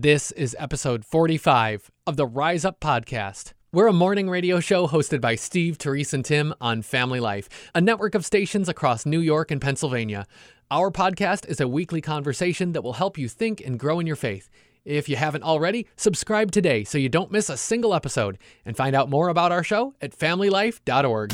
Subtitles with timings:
[0.00, 3.52] This is episode 45 of the Rise Up Podcast.
[3.72, 7.80] We're a morning radio show hosted by Steve, Therese, and Tim on Family Life, a
[7.80, 10.28] network of stations across New York and Pennsylvania.
[10.70, 14.14] Our podcast is a weekly conversation that will help you think and grow in your
[14.14, 14.48] faith.
[14.84, 18.94] If you haven't already, subscribe today so you don't miss a single episode and find
[18.94, 21.30] out more about our show at familylife.org.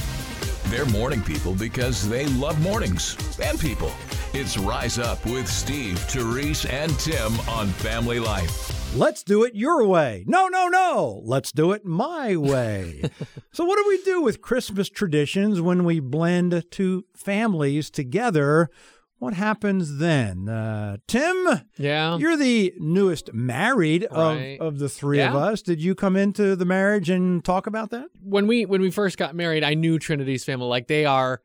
[0.69, 3.93] They're morning people because they love mornings and people.
[4.37, 8.95] It's Rise Up with Steve, Therese, and Tim on Family Life.
[8.96, 10.25] Let's do it your way.
[10.27, 11.21] No, no, no.
[11.25, 13.03] Let's do it my way.
[13.53, 18.71] so, what do we do with Christmas traditions when we blend two families together?
[19.18, 20.49] What happens then?
[20.49, 22.19] Uh, Tim, Yeah.
[22.19, 24.58] you're the newest married Right.
[24.61, 25.63] of, of the three of us.
[25.63, 28.08] Did you come into the marriage and talk about that?
[28.21, 31.41] when we when we first got married, I knew Trinity's family like they are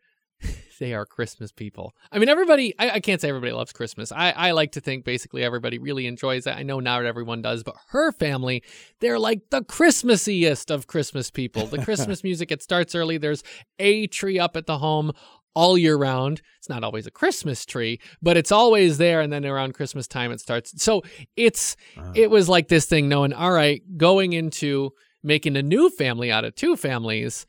[0.80, 1.94] they are Christmas people.
[2.12, 2.74] I mean, everybody.
[2.80, 4.12] I, I can't say everybody loves Christmas.
[4.12, 6.56] I, I like to think basically everybody really enjoys it.
[6.56, 8.64] I know not everyone does, but her family,
[9.00, 11.68] they're like the Christmassiest of Christmas people.
[11.68, 13.18] The Christmas music it starts early.
[13.18, 13.44] There's
[13.78, 15.12] a tree up at the home
[15.56, 16.42] all year round.
[16.58, 19.22] It's not always a Christmas tree, but it's always there.
[19.22, 20.82] And then around Christmas time, it starts.
[20.82, 21.04] So
[21.36, 22.14] it's uh-huh.
[22.16, 24.92] it was like this thing knowing, all right, going into
[25.24, 27.46] making a new family out of two families.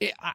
[0.00, 0.32] It, I,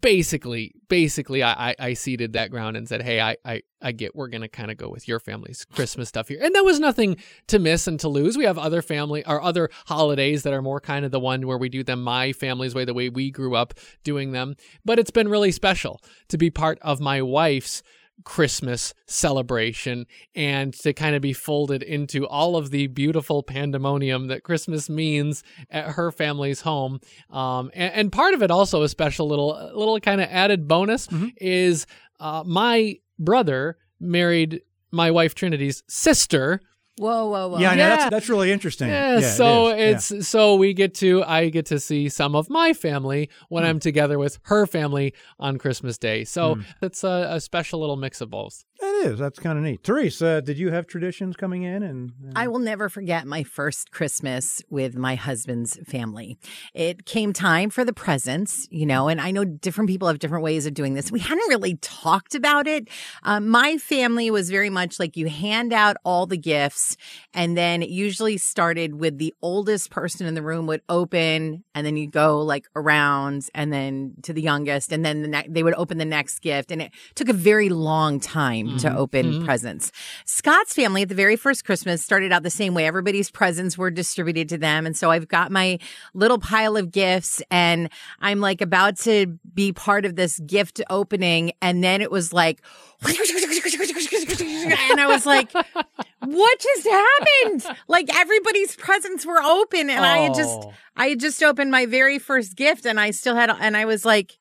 [0.00, 4.14] basically, basically, I, I I ceded that ground and said, hey, I I, I get
[4.14, 7.16] we're gonna kind of go with your family's Christmas stuff here, and that was nothing
[7.48, 8.36] to miss and to lose.
[8.36, 11.58] We have other family or other holidays that are more kind of the one where
[11.58, 14.56] we do them my family's way, the way we grew up doing them.
[14.84, 17.82] But it's been really special to be part of my wife's
[18.24, 24.44] Christmas celebration and to kind of be folded into all of the beautiful pandemonium that
[24.44, 27.00] Christmas means at her family's home.
[27.30, 31.08] Um, and, and part of it also a special little little kind of added bonus
[31.38, 31.86] is
[32.20, 36.60] uh, my brother married my wife Trinity's sister.
[36.96, 37.58] Whoa, whoa, whoa.
[37.58, 37.96] yeah, I know, yeah.
[37.96, 38.88] that's, that's really interesting.
[38.88, 40.10] Yeah, it so is.
[40.10, 40.16] Yeah.
[40.18, 43.70] it's so we get to I get to see some of my family when Hmm.
[43.70, 46.24] I'm together with her family on Christmas Day.
[46.24, 46.60] So Hmm.
[46.82, 48.64] it's a, a special little mix of both.
[49.04, 49.18] Is.
[49.18, 49.82] That's kind of neat.
[49.84, 51.82] Therese, uh, did you have traditions coming in?
[51.82, 56.38] And, and I will never forget my first Christmas with my husband's family.
[56.72, 60.42] It came time for the presents, you know, and I know different people have different
[60.42, 61.12] ways of doing this.
[61.12, 62.88] We hadn't really talked about it.
[63.24, 66.96] Um, my family was very much like you hand out all the gifts,
[67.34, 71.86] and then it usually started with the oldest person in the room would open, and
[71.86, 75.62] then you go like around, and then to the youngest, and then the ne- they
[75.62, 79.02] would open the next gift, and it took a very long time to Mm-hmm.
[79.02, 79.44] open mm-hmm.
[79.44, 79.92] presents.
[80.24, 82.86] Scott's family at the very first Christmas started out the same way.
[82.86, 84.86] Everybody's presents were distributed to them.
[84.86, 85.78] And so I've got my
[86.14, 87.90] little pile of gifts and
[88.20, 91.52] I'm like about to be part of this gift opening.
[91.60, 92.60] And then it was like,
[93.04, 97.76] and I was like, what just happened?
[97.88, 100.72] Like everybody's presents were open and I had just, Oh.
[100.96, 104.04] I had just opened my very first gift and I still had, and I was
[104.04, 104.38] like,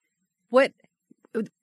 [0.49, 0.71] what?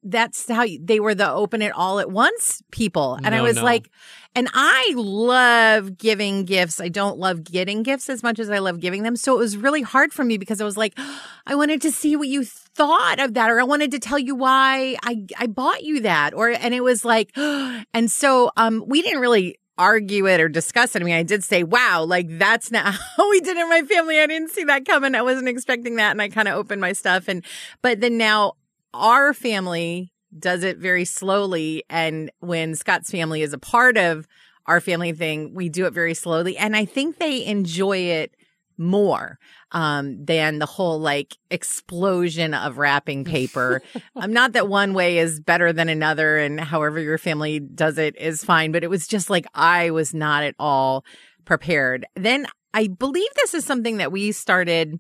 [0.03, 3.19] That's how you, they were the open it all at once people.
[3.23, 3.65] And I was no.
[3.65, 3.91] like,
[4.35, 6.81] and I love giving gifts.
[6.81, 9.17] I don't love getting gifts as much as I love giving them.
[9.17, 10.99] So it was really hard for me because I was like,
[11.47, 14.35] I wanted to see what you thought of that, or I wanted to tell you
[14.35, 16.33] why I, I bought you that.
[16.35, 20.95] Or, and it was like, and so, um, we didn't really argue it or discuss
[20.95, 21.01] it.
[21.01, 23.83] I mean, I did say, wow, like that's not how we did it in my
[23.83, 24.21] family.
[24.21, 25.15] I didn't see that coming.
[25.15, 26.11] I wasn't expecting that.
[26.11, 27.29] And I kind of opened my stuff.
[27.29, 27.43] And,
[27.83, 28.53] but then now
[28.95, 31.85] our family does it very slowly.
[31.91, 34.27] And when Scott's family is a part of
[34.67, 36.57] our family thing, we do it very slowly.
[36.57, 38.35] And I think they enjoy it
[38.81, 39.39] more
[39.73, 43.83] um, than the whole like explosion of wrapping paper.
[44.17, 48.17] um, not that one way is better than another, and however your family does it
[48.17, 51.05] is fine, but it was just like I was not at all
[51.45, 52.07] prepared.
[52.17, 54.99] Then I believe this is something that we started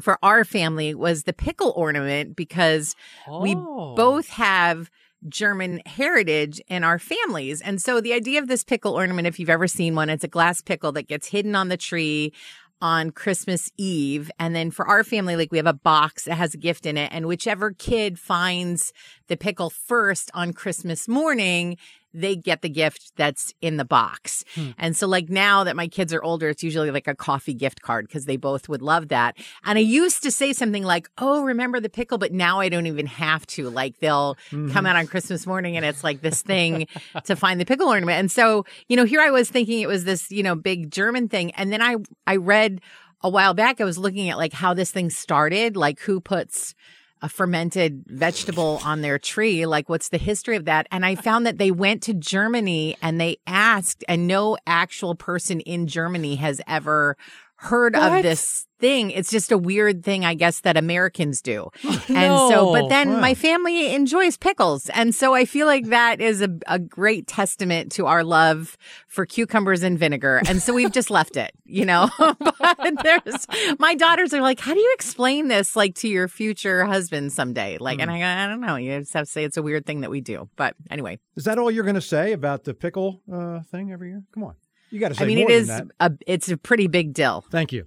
[0.00, 2.94] for our family was the pickle ornament because
[3.40, 3.94] we Oh.
[3.94, 4.90] both have
[5.28, 7.60] German heritage in our families.
[7.60, 10.28] And so the idea of this pickle ornament, if you've ever seen one, it's a
[10.28, 12.32] glass pickle that gets hidden on the tree
[12.80, 14.28] on Christmas Eve.
[14.40, 16.96] And then for our family, like we have a box that has a gift in
[16.98, 17.10] it.
[17.12, 18.92] And whichever kid finds
[19.28, 21.76] the pickle first on Christmas morning,
[22.14, 24.44] they get the gift that's in the box.
[24.54, 24.70] Hmm.
[24.78, 27.82] And so like now that my kids are older, it's usually like a coffee gift
[27.82, 29.36] card because they both would love that.
[29.64, 32.18] And I used to say something like, Oh, remember the pickle?
[32.18, 33.70] But now I don't even have to.
[33.70, 34.70] Like they'll mm-hmm.
[34.70, 36.86] come out on Christmas morning and it's like this thing
[37.24, 38.18] to find the pickle ornament.
[38.18, 41.28] And so, you know, here I was thinking it was this, you know, big German
[41.28, 41.52] thing.
[41.52, 42.80] And then I, I read
[43.22, 46.74] a while back, I was looking at like how this thing started, like who puts
[47.22, 49.64] a fermented vegetable on their tree.
[49.64, 50.88] Like, what's the history of that?
[50.90, 55.60] And I found that they went to Germany and they asked, and no actual person
[55.60, 57.16] in Germany has ever
[57.62, 58.16] heard What?
[58.18, 59.12] of this thing.
[59.12, 61.70] It's just a weird thing, I guess, that Americans do.
[62.08, 63.20] And so, but then Wow.
[63.20, 64.88] my family enjoys pickles.
[64.90, 68.76] And so I feel like that is a, a great testament to our love
[69.06, 70.42] for cucumbers and vinegar.
[70.48, 73.46] And so we've just left it, you know, but there's,
[73.78, 77.78] my daughters are like, how do you explain this like to your future husband someday?
[77.78, 78.74] Like, and I, go, I don't know.
[78.76, 80.48] You just have to say it's a weird thing that we do.
[80.56, 84.08] But anyway, Is that all you're going to say about the pickle uh, thing every
[84.10, 84.24] year?
[84.34, 84.54] Come on.
[84.92, 87.44] You got to say I mean, more it is a, it's a pretty big deal.
[87.50, 87.86] Thank you.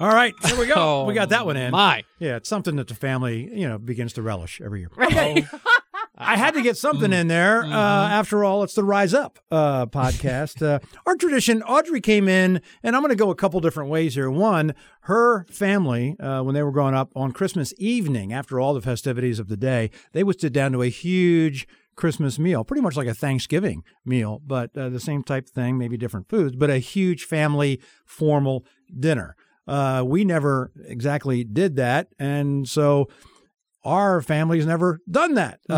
[0.00, 0.34] All right.
[0.42, 1.04] There we go.
[1.06, 1.68] we got that one in.
[1.68, 2.04] Oh, My.
[2.18, 4.90] Yeah, it's something that the family, you know, begins to relish every year.
[4.96, 5.46] Right.
[6.18, 7.64] I had to get something in there.
[7.76, 10.64] Uh, after all, it's the Rise Up uh, podcast.
[10.64, 14.14] Uh, our tradition, Audrey came in, and I'm going to go a couple different ways
[14.14, 14.30] here.
[14.30, 18.80] One, her family, uh, when they were growing up on Christmas evening, after all the
[18.80, 22.96] festivities of the day, they would sit down to a huge Christmas meal, pretty much
[22.96, 26.78] like a Thanksgiving meal, but uh, the same type thing, maybe different foods, but a
[26.78, 28.64] huge family formal
[28.98, 29.34] dinner.
[29.66, 32.08] Uh, we never exactly did that.
[32.18, 33.08] And so
[33.82, 35.60] our family's never done that.
[35.68, 35.74] Uh,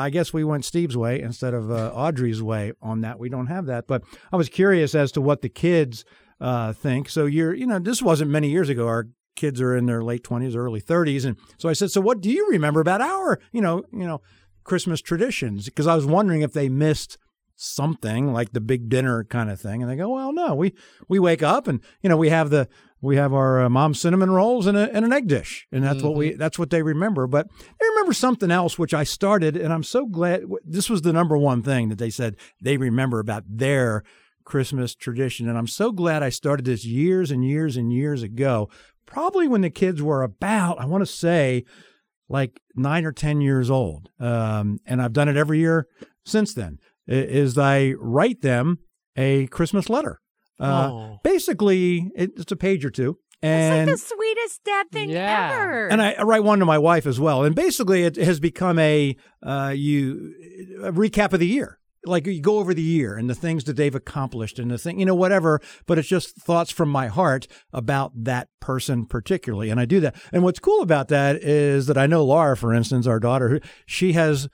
[0.00, 3.18] I guess we went Steve's way instead of uh, Audrey's way on that.
[3.18, 3.86] We don't have that.
[3.86, 4.02] But
[4.32, 6.04] I was curious as to what the kids
[6.40, 7.08] uh, think.
[7.08, 8.86] So you're, you know, this wasn't many years ago.
[8.86, 12.20] Our kids are in their late twenties, early thirties, and so I said, "So what
[12.20, 14.20] do you remember about our, you know, you know,
[14.64, 17.18] Christmas traditions?" Because I was wondering if they missed
[17.56, 20.74] something like the big dinner kind of thing, and they go, "Well, no, we
[21.08, 22.68] we wake up and you know we have the."
[23.02, 26.02] We have our uh, mom's cinnamon rolls and, a, and an egg dish, and that's
[26.02, 27.26] what we that's what they remember.
[27.26, 31.14] But they remember something else, which I started, and I'm so glad this was the
[31.14, 34.04] number one thing that they said they remember about their
[34.44, 35.48] Christmas tradition.
[35.48, 38.68] And I'm so glad I started this years and years and years ago,
[39.06, 41.64] probably when the kids were about, I want to say,
[42.30, 44.08] like nine or 10 years old.
[44.18, 45.86] Um, and I've done it every year
[46.24, 48.78] since then, is I write them
[49.16, 50.20] a Christmas letter.
[50.58, 51.16] Uh, Oh.
[51.24, 53.18] Basically, it's a page or two.
[53.42, 55.50] It's And like the sweetest dad thing Yeah.
[55.60, 55.88] ever.
[55.88, 57.42] and I, I write one to my wife as well.
[57.42, 60.34] And basically, it has become a uh, you
[60.84, 61.78] a recap of the year.
[62.04, 65.00] Like you go over the year and the things that they've accomplished and the thing,
[65.00, 65.60] you know, whatever.
[65.86, 70.16] But it's just thoughts from my heart about that person particularly, and I do that.
[70.32, 73.60] And what's cool about that is that I know Laura, for instance, our daughter, who
[73.86, 74.48] she has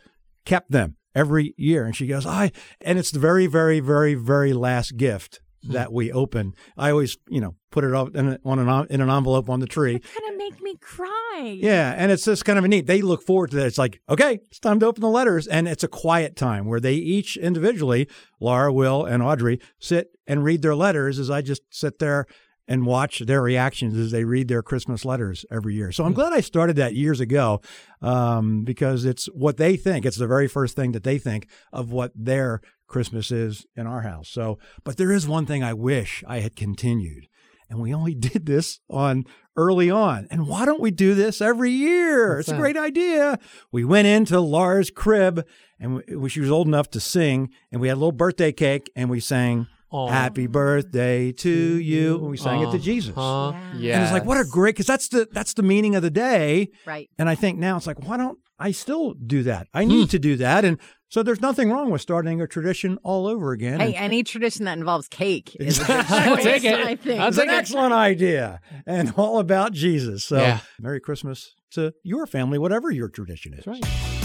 [0.45, 4.53] kept them every year, and she goes, I, and it's the very, very, very, very
[4.53, 5.73] last gift Hmm.
[5.73, 6.55] that we open.
[6.77, 9.67] I always, you know, put it up in, on an in an envelope on the
[9.67, 9.97] tree.
[9.97, 11.59] It's gonna make me cry.
[11.61, 12.87] Yeah, and it's just kind of neat.
[12.87, 13.67] They look forward to that.
[13.67, 16.81] It's like, okay, it's time to open the letters, and it's a quiet time where
[16.81, 18.09] they each individually,
[18.41, 21.19] Laura, Will, and Audrey, sit and read their letters.
[21.19, 22.27] As I just sit there
[22.69, 25.93] and watch their reactions as they read their Christmas letters every year.
[25.93, 27.61] So I'm glad I started that years ago
[28.03, 30.05] um, because it's what they think.
[30.05, 34.03] It's the very first thing that they think of what their Christmas is in our
[34.03, 34.29] house.
[34.29, 37.29] So, but there is one thing I wish I had continued
[37.69, 39.25] and we only did this on
[39.57, 40.29] early on.
[40.31, 42.37] And why don't we do this every year?
[42.37, 43.39] What's it's a great idea.
[43.73, 45.47] We went into Laura's crib
[45.79, 48.91] and we, she was old enough to sing, and we had a little birthday cake,
[48.97, 50.09] and we sang Aw.
[50.09, 53.17] "Happy Birthday to you," and we sang it to Jesus.
[53.17, 53.53] Uh-huh.
[53.53, 53.79] Yeah.
[53.79, 53.95] Yeah.
[53.95, 56.69] And it's like, what a great, because that's the that's the meaning of the day.
[56.87, 57.09] Right.
[57.19, 59.69] And I think now it's like, why don't I still do that?
[59.73, 60.79] I need to do that, and
[61.09, 63.79] so there's nothing wrong with starting a tradition all over again.
[63.79, 66.81] Hey, And any tradition that involves cake is a I'll take it.
[66.81, 67.21] I think.
[67.21, 67.53] I'll It's an it.
[67.53, 70.25] excellent idea and all about Jesus.
[70.25, 70.59] So, Yeah.
[70.81, 73.65] Merry Christmas to your family, whatever your tradition is.
[73.65, 74.16] That's right.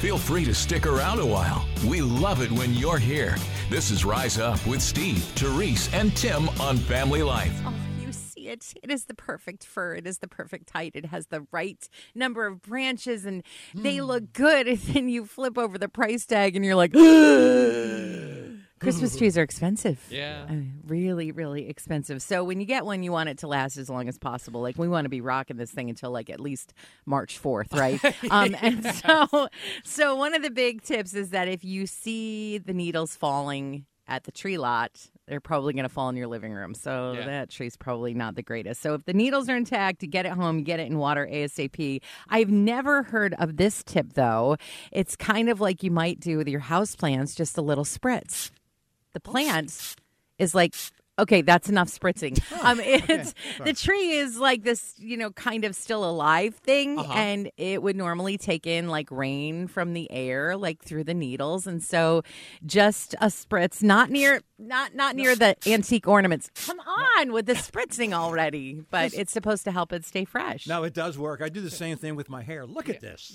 [0.00, 1.62] Feel free to stick around a while.
[1.86, 3.36] We love it when you're here.
[3.68, 7.52] This is Rise Up with Steve, Therese, and Tim on Family Life.
[7.66, 8.72] Oh, you see it.
[8.82, 9.96] It is the perfect fir.
[9.96, 10.92] It is the perfect height.
[10.94, 13.42] It has the right number of branches and
[13.74, 14.04] they hmm.
[14.04, 14.68] look good.
[14.68, 16.94] And then you flip over the price tag and you're like,
[18.80, 20.02] Christmas trees are expensive.
[20.10, 20.46] Yeah.
[20.48, 22.22] I mean, really, really expensive.
[22.22, 24.60] So when you get one, you want it to last as long as possible.
[24.62, 26.72] Like we want to be rocking this thing until like at least
[27.06, 28.02] March fourth, right?
[28.30, 29.48] um, and so,
[29.84, 34.24] so one of the big tips is that if you see the needles falling at
[34.24, 34.90] the tree lot,
[35.28, 36.74] they're probably going to fall in your living room.
[36.74, 37.26] So Yeah.
[37.26, 38.80] that tree's probably not the greatest.
[38.82, 42.00] So if the needles are intact, get it home, get it in water ASAP.
[42.28, 44.56] I've never heard of this tip though.
[44.90, 48.50] It's kind of like you might do with your house plants, just a little spritz
[49.12, 49.94] the plant
[50.38, 50.74] is like
[51.20, 52.40] Okay, that's enough spritzing.
[52.62, 53.32] Um, it's
[53.64, 57.10] the tree is like this, you know, kind of still alive thing, Uh-huh.
[57.12, 61.66] and it would normally take in like rain from the air, like through the needles,
[61.66, 62.22] and so
[62.66, 66.50] just a spritz, not near, not not near the antique ornaments.
[66.66, 70.66] Come on with the spritzing already, but it's supposed to help it stay fresh.
[70.66, 71.40] No, it does work.
[71.40, 72.66] I do the same thing with my hair.
[72.66, 73.32] Look at this.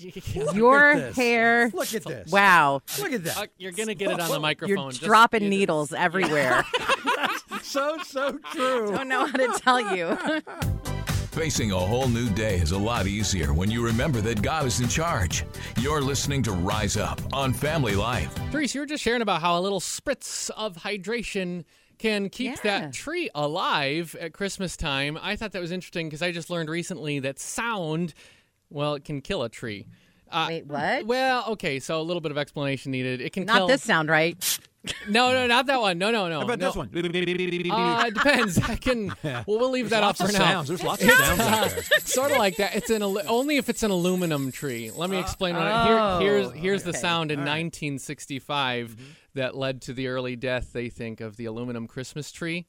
[0.54, 1.16] Your at this.
[1.16, 2.30] hair, Look at this.
[2.30, 3.36] wow, Look at that.
[3.36, 4.76] Uh, you're gonna get it on the microphone.
[4.76, 6.64] you're Just- dropping you just- needles everywhere.
[7.76, 8.86] So, so true.
[8.90, 10.16] Don't know how to tell you.
[11.32, 14.80] Facing a whole new day is a lot easier when you remember that God is
[14.80, 15.44] in charge.
[15.78, 18.32] You're listening to Rise Up on Family Life.
[18.50, 21.64] Therese, you were just sharing about how a little spritz of hydration
[21.98, 22.80] can keep Yeah.
[22.80, 25.18] that tree alive at Christmas time.
[25.20, 28.14] I thought that was interesting because I just learned recently that sound,
[28.70, 29.86] well, it can kill a tree.
[30.30, 31.06] Uh, Wait, what?
[31.06, 33.20] Well, okay, so a little bit of explanation needed.
[33.20, 33.66] It can Not kill.
[33.68, 34.58] this sound right.
[35.08, 35.98] No, no, not that one.
[35.98, 36.38] No, no, no.
[36.38, 36.66] How about no.
[36.66, 36.90] this one?
[36.94, 38.58] Uh, it depends.
[38.58, 39.12] I can.
[39.22, 40.44] Well, we'll leave that off Lots for now.
[40.44, 40.68] sounds.
[40.68, 41.82] There's lots of sounds out there.
[42.04, 42.76] sort of like that.
[42.76, 44.90] It's an alu- only if it's an aluminum tree.
[44.94, 45.56] Let me explain.
[45.56, 48.96] what I, oh, here, here's here's the sound in 1965
[49.34, 50.72] that led to the early death.
[50.72, 52.66] They think of the aluminum Christmas tree.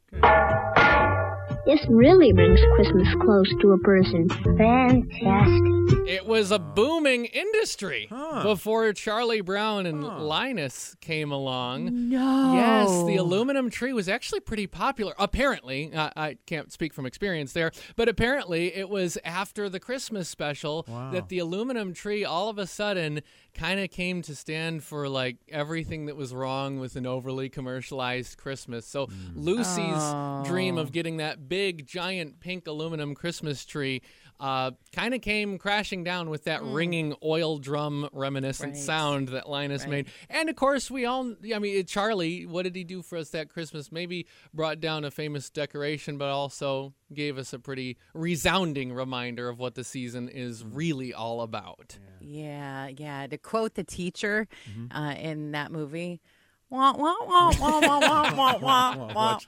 [1.68, 4.30] This really brings Christmas close to a person.
[4.30, 5.74] Fantastic.
[6.08, 8.10] It was a booming industry
[8.42, 12.10] before Charlie Brown and Linus came along.
[12.10, 12.54] No.
[12.54, 15.14] Yes, the aluminum tree was actually pretty popular.
[15.20, 20.30] Apparently, uh, I can't speak from experience there, but apparently it was after the Christmas
[20.30, 23.22] special that the aluminum tree all of a sudden
[23.54, 28.38] kind of came to stand for like everything that was wrong with an overly commercialized
[28.38, 28.86] Christmas.
[28.86, 34.02] So Lucy's dream of getting that big giant pink aluminum Christmas tree
[34.40, 38.82] uh, kind of came crashing down with that ringing oil drum reminiscent Right.
[38.84, 40.08] sound that Linus made.
[40.30, 43.50] And of course, we all, I mean, Charlie, what did he do for us that
[43.50, 43.92] Christmas?
[43.92, 49.58] Maybe brought down a famous decoration, but also gave us a pretty resounding reminder of
[49.58, 51.98] what the season is really all about.
[52.20, 53.26] Yeah, yeah.
[53.26, 54.96] To quote the teacher Mm-hmm.
[54.96, 56.22] uh, in that movie,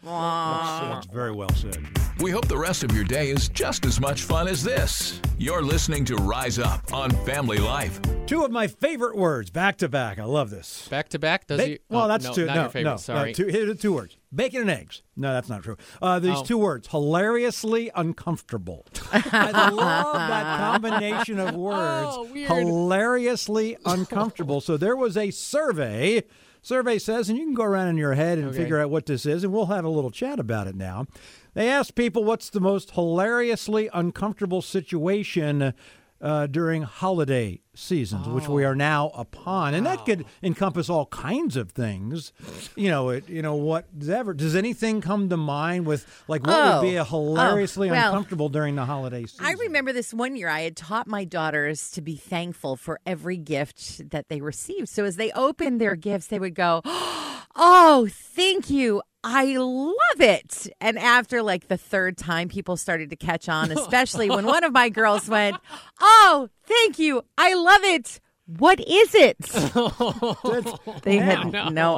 [0.03, 1.85] That's very well said.
[2.21, 5.19] We hope the rest of your day is just as much fun as this.
[5.38, 7.99] You're listening to Rise Up on Family Life.
[8.25, 10.17] Two of my favorite words, back to back.
[10.17, 10.88] I love this.
[10.88, 11.47] Back to back?
[11.47, 12.45] Does ba- you, well, oh, that's no, two.
[12.45, 13.29] Not no, your favorite, no, sorry.
[13.31, 15.01] No, two, here are two words: bacon and eggs.
[15.17, 15.75] No, that's not true.
[16.01, 16.45] Uh, these oh.
[16.45, 18.85] two words: hilariously uncomfortable.
[19.11, 22.11] I love that combination of words.
[22.11, 22.49] Oh, weird.
[22.49, 24.61] hilariously uncomfortable.
[24.61, 26.23] so there was a survey
[26.61, 28.57] Survey says, and you can go around in your head and Okay.
[28.57, 31.07] figure out what this is, and we'll have a little chat about it now.
[31.53, 35.73] They asked people what's the most hilariously uncomfortable situation
[36.21, 41.55] uh, during holiday seasons, which we are now upon, and that could encompass all kinds
[41.55, 42.33] of things.
[42.75, 43.29] You know, it.
[43.29, 44.33] You know, whatever.
[44.33, 46.81] Does anything come to mind with like what Oh.
[46.81, 49.45] would be a hilariously Oh, well, uncomfortable during the holiday season?
[49.45, 53.38] I remember this one year I had taught my daughters to be thankful for every
[53.38, 54.89] gift that they received.
[54.89, 56.81] So as they opened their gifts, they would go,
[57.55, 59.01] Oh, thank you.
[59.23, 60.67] I love it.
[60.79, 64.71] And after like the third time, people started to catch on, especially when one of
[64.71, 65.57] my girls went,
[65.99, 67.23] Oh, thank you.
[67.38, 68.19] I love it.
[68.57, 69.38] What is it?
[71.03, 71.69] They had No.
[71.69, 71.97] no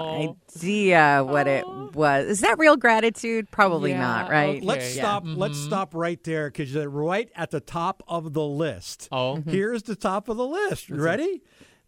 [0.56, 2.26] idea what it was.
[2.28, 3.50] Is that real gratitude?
[3.52, 4.62] Probably Yeah, not, right?
[4.64, 4.94] Let's Okay.
[5.00, 5.24] stop.
[5.26, 5.68] Let's Mm-hmm.
[5.68, 9.08] stop right there because right at the top of the list.
[9.12, 9.36] Oh.
[9.38, 9.50] Mm-hmm.
[9.50, 10.90] here's the top of the list.
[10.90, 11.42] You Ready?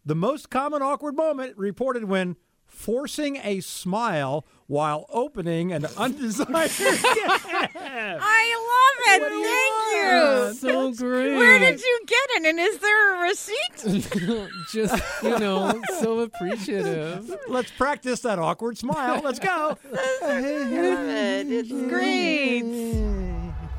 [0.06, 2.36] The most common awkward moment reported when
[2.74, 7.04] forcing a smile while opening an undesired gift.
[7.06, 10.52] I love it.
[10.52, 10.70] Thank you.
[10.70, 11.36] so great.
[11.36, 12.46] Where did you get it?
[12.46, 14.48] And is there a receipt?
[14.72, 17.36] Just, you know, so appreciative.
[17.48, 19.20] Let's practice that awkward smile.
[19.22, 19.78] Let's go.
[19.92, 21.46] it.
[21.50, 22.62] it's great.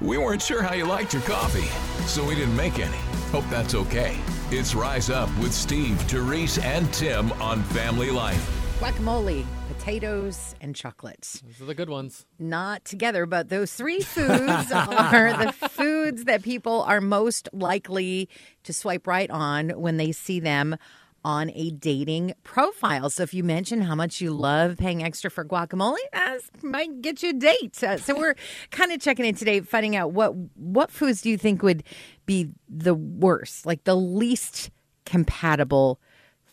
[0.01, 1.67] We weren't sure how you liked your coffee,
[2.07, 2.97] so we didn't make any.
[3.31, 4.17] Hope that's okay.
[4.51, 8.54] It's Rise Up with Steve, Therese, and Tim on Family Life.
[8.79, 11.41] Guacamole, potatoes, and chocolate.
[11.45, 12.25] Those are the good ones.
[12.37, 18.27] Not together, but those three foods are the foods that people are most likely
[18.63, 20.75] to swipe right on when they see them
[21.23, 23.09] on a dating profile.
[23.09, 27.23] So if you mention how much you love paying extra for guacamole, that might get
[27.23, 27.81] you a date.
[27.81, 28.35] Uh, so we're
[28.71, 31.83] kind of checking in today, finding out what what foods do you think would
[32.25, 34.69] be the worst, like the least
[35.05, 36.01] compatible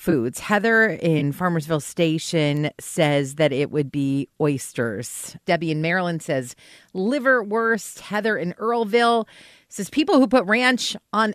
[0.03, 0.41] foods.
[0.41, 5.37] Heather in Farmersville Station says that it would be oysters.
[5.47, 6.57] Debbie in Maryland says
[6.93, 8.01] liverwurst.
[8.01, 9.29] Heather in Earlville
[9.69, 11.35] says people who put ranch on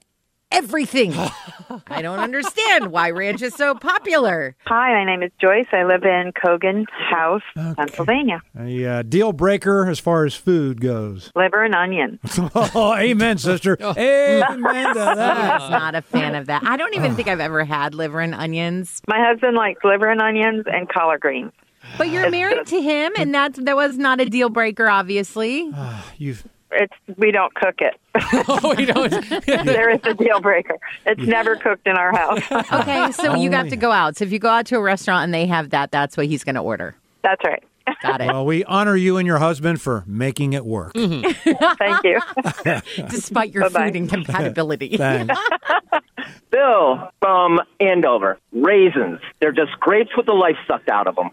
[0.57, 1.13] everything.
[1.87, 4.55] I don't understand why ranch is so popular.
[4.65, 5.67] Hi, my name is Joyce.
[5.71, 8.41] I live in Cogan House, Pennsylvania.
[8.57, 11.31] A uh, deal breaker as far as food goes.
[11.35, 12.19] Liver and onion.
[12.55, 13.77] oh, amen, sister.
[13.97, 15.59] Amen to I that.
[15.61, 16.63] was not a fan of that.
[16.65, 19.01] I don't even think I've ever had liver and onions.
[19.07, 21.51] My husband likes liver and onions and collard greens.
[21.97, 25.71] But you're married to him, and that's that was not a deal breaker, obviously.
[26.17, 27.95] You've It's we don't cook it.
[28.49, 29.09] oh, we don't.
[29.45, 30.77] there is a deal breaker.
[31.05, 32.41] It's never cooked in our house.
[32.73, 34.17] Okay, so you got Only- to go out.
[34.17, 36.43] So if you go out to a restaurant and they have that, that's what he's
[36.43, 36.95] going to order.
[37.23, 37.63] That's right.
[38.01, 38.27] Got it.
[38.27, 40.93] well, we honor you and your husband for making it work.
[40.93, 41.75] Mm-hmm.
[41.77, 43.05] Thank you.
[43.09, 43.87] Despite your Bye-bye.
[43.87, 44.97] food incompatibility.
[46.51, 48.37] Bill from Andover.
[48.51, 49.19] Raisins.
[49.39, 51.29] They're just grapes with the life sucked out of them.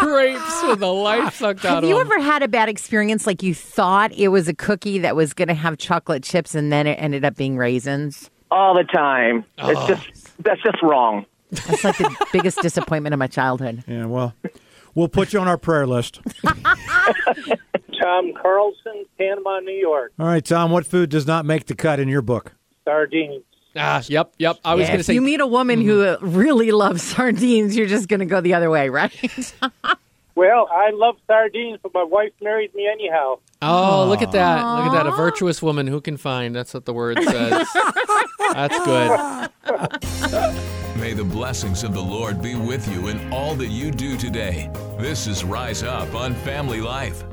[0.00, 3.42] Grapes with the life sucked out Have of you ever had a bad experience like
[3.42, 6.86] you thought it was a cookie that was going to have chocolate chips and then
[6.86, 8.30] it ended up being raisins?
[8.50, 9.44] All the time.
[9.58, 9.88] It's oh.
[9.88, 11.24] just that's just wrong.
[11.52, 13.84] That's like the biggest disappointment of my childhood.
[13.86, 14.34] Yeah, well,
[14.94, 16.20] we'll put you on our prayer list.
[18.00, 20.12] Tom Carlson, Panama, New York.
[20.18, 22.52] All right, Tom, what food does not make the cut in your book?
[22.84, 23.44] Sardines.
[23.76, 24.58] Ah, yep, yep.
[24.64, 25.14] I was Yeah, going to if say.
[25.14, 28.54] you meet a woman who uh, really loves sardines, you're just going to go the
[28.54, 29.12] other way, right?
[30.34, 33.38] Well, I love sardines, but my wife married me anyhow.
[33.60, 34.62] oh, look at that!
[34.76, 35.06] Look at that!
[35.06, 36.56] A virtuous woman who can find.
[36.56, 37.68] That's what the word says.
[38.52, 39.50] That's good.
[40.98, 44.70] May the blessings of the Lord be with you in all that you do today.
[44.98, 47.24] This is Rise Up on Family Life.